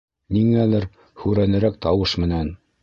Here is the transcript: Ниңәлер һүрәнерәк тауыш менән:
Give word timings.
Ниңәлер 0.37 0.87
һүрәнерәк 1.25 1.81
тауыш 1.87 2.19
менән: 2.27 2.55